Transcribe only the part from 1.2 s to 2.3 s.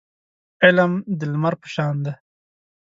لمر په شان دی.